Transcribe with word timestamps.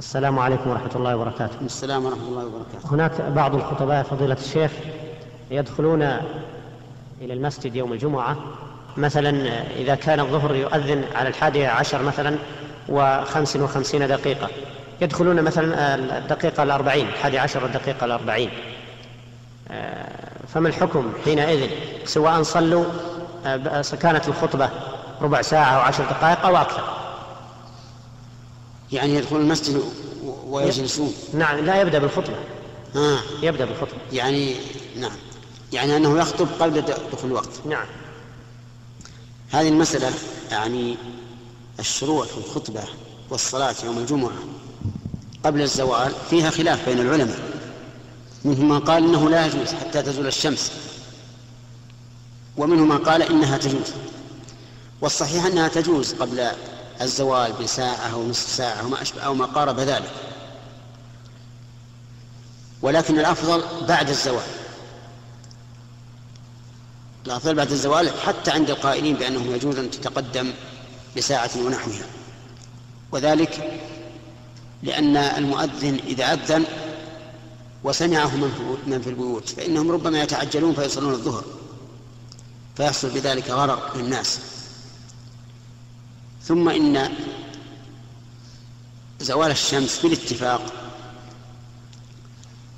السلام 0.00 0.38
عليكم 0.38 0.70
ورحمة 0.70 0.90
الله 0.96 1.16
وبركاته. 1.16 1.56
السلام 1.62 2.04
ورحمة 2.04 2.28
الله 2.28 2.44
وبركاته. 2.44 2.94
هناك 2.94 3.20
بعض 3.20 3.54
الخطباء 3.54 4.02
فضيلة 4.02 4.34
الشيخ 4.34 4.70
يدخلون 5.50 6.02
إلى 7.20 7.32
المسجد 7.32 7.76
يوم 7.76 7.92
الجمعة. 7.92 8.36
مثلا 8.96 9.62
إذا 9.76 9.94
كان 9.94 10.20
الظهر 10.20 10.54
يؤذن 10.54 11.04
على 11.14 11.28
الحادية 11.28 11.68
عشر 11.68 12.02
مثلا 12.02 12.36
وخمس 12.88 13.56
وخمسين 13.56 14.08
دقيقة. 14.08 14.48
يدخلون 15.00 15.42
مثلا 15.42 15.94
الدقيقة 15.94 16.62
الأربعين 16.62 17.08
الحادي 17.08 17.38
عشر 17.38 17.66
الدقيقة 17.66 18.04
الأربعين. 18.04 18.50
فما 20.48 20.68
الحكم 20.68 21.12
حينئذ؟ 21.24 21.70
سواء 22.04 22.42
صلوا 22.42 22.84
كانت 24.02 24.28
الخطبة 24.28 24.68
ربع 25.22 25.42
ساعة 25.42 25.76
أو 25.76 25.80
عشر 25.80 26.04
دقائق 26.04 26.46
أو 26.46 26.56
أكثر. 26.56 26.99
يعني 28.92 29.14
يدخلون 29.14 29.42
المسجد 29.42 29.82
ويجلسون. 30.46 31.14
نعم 31.34 31.64
لا 31.64 31.80
يبدأ 31.80 31.98
بالخطبة. 31.98 32.36
آه. 32.96 33.20
يبدأ 33.42 33.64
بالخطبة. 33.64 33.98
يعني 34.12 34.54
نعم. 34.96 35.16
يعني 35.72 35.96
أنه 35.96 36.18
يخطب 36.18 36.48
قبل 36.60 36.80
دخول 37.12 37.30
الوقت. 37.30 37.66
نعم. 37.66 37.86
هذه 39.50 39.68
المسألة 39.68 40.10
يعني 40.50 40.96
الشروع 41.78 42.24
في 42.24 42.38
الخطبة 42.38 42.82
والصلاة 43.30 43.74
يوم 43.84 43.98
الجمعة 43.98 44.32
قبل 45.44 45.62
الزوال 45.62 46.12
فيها 46.30 46.50
خلاف 46.50 46.88
بين 46.88 47.00
العلماء. 47.00 47.38
منهم 48.44 48.68
من 48.68 48.80
قال 48.80 49.04
إنه 49.04 49.30
لا 49.30 49.46
يجوز 49.46 49.72
حتى 49.72 50.02
تزول 50.02 50.26
الشمس. 50.26 50.72
ومنهم 52.56 52.88
من 52.88 52.98
قال 52.98 53.22
إنها 53.22 53.58
تجوز. 53.58 53.92
والصحيح 55.00 55.46
أنها 55.46 55.68
تجوز 55.68 56.14
قبل 56.14 56.50
الزوال 57.00 57.52
بساعة 57.52 58.12
أو 58.12 58.28
نصف 58.28 58.48
ساعة 58.48 58.80
أو 58.80 58.88
ما 58.88 59.02
أشبه 59.02 59.20
أو 59.22 59.34
ما 59.34 59.46
قارب 59.46 59.80
ذلك. 59.80 60.12
ولكن 62.82 63.18
الأفضل 63.18 63.86
بعد 63.86 64.08
الزوال. 64.08 64.46
الأفضل 67.26 67.54
بعد 67.54 67.70
الزوال 67.70 68.20
حتى 68.20 68.50
عند 68.50 68.70
القائلين 68.70 69.16
بأنه 69.16 69.54
يجوز 69.54 69.78
أن 69.78 69.90
تتقدم 69.90 70.52
بساعة 71.16 71.50
ونحوها. 71.56 72.06
وذلك 73.12 73.80
لأن 74.82 75.16
المؤذن 75.16 76.00
إذا 76.06 76.32
أذن 76.32 76.64
وسمعه 77.84 78.36
من 78.86 79.00
في 79.04 79.10
البيوت 79.10 79.48
فإنهم 79.48 79.90
ربما 79.90 80.22
يتعجلون 80.22 80.74
فيصلون 80.74 81.12
الظهر. 81.12 81.44
فيحصل 82.76 83.10
بذلك 83.10 83.50
غرر 83.50 83.96
للناس. 83.96 84.59
ثم 86.50 86.68
إن 86.68 87.10
زوال 89.20 89.50
الشمس 89.50 89.98
بالاتفاق 90.02 90.72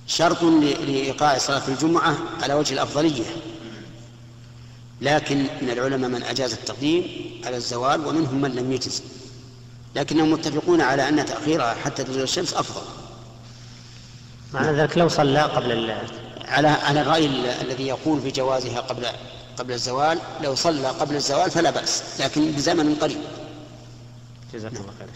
شرط 0.07 0.43
لإيقاع 0.43 1.39
صلاة 1.39 1.69
الجمعة 1.69 2.19
على 2.43 2.55
وجه 2.55 2.75
الأفضلية. 2.75 3.25
لكن 5.01 5.47
من 5.63 5.71
العلماء 5.71 6.11
من 6.11 6.23
أجاز 6.23 6.53
التقديم 6.53 7.05
على 7.47 7.57
الزوال 7.57 8.07
ومنهم 8.07 8.41
من 8.41 8.51
لم 8.55 8.73
يجز. 8.73 9.03
لكنهم 9.97 10.33
متفقون 10.33 10.81
على 10.81 11.09
أن 11.09 11.27
تأخيرها 11.27 11.75
حتى 11.75 12.05
تزول 12.05 12.23
الشمس 12.23 12.55
أفضل. 12.55 12.83
معنى 14.55 14.73
ذلك 14.73 14.99
لو 14.99 15.09
صلى 15.09 15.43
قبل 15.43 15.95
على 16.45 16.69
على 16.69 17.01
الرأي 17.01 17.27
الذي 17.61 17.87
يقول 17.87 18.21
بجوازها 18.21 18.81
قبل 18.81 19.07
قبل 19.57 19.73
الزوال 19.73 20.19
لو 20.43 20.55
صلى 20.55 20.89
قبل 20.89 21.17
الزوال 21.17 21.51
فلا 21.51 21.71
بأس 21.71 22.03
لكن 22.21 22.51
بزمن 22.51 22.95
قريب. 22.95 23.21
جزاكم 24.54 24.76
الله 24.76 24.94
خير 25.00 25.08